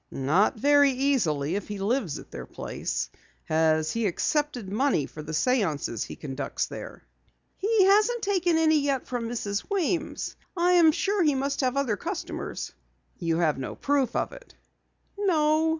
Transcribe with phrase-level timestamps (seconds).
[0.09, 3.11] "Not very easily if he lives at their place.
[3.43, 7.03] Has he accepted money for the séances he conducts there?"
[7.55, 9.65] "He hasn't taken any yet from Mrs.
[9.69, 10.35] Weems.
[10.57, 12.71] I am sure he must have other customers."
[13.19, 14.55] "You have no proof of it?"
[15.19, 15.69] "No."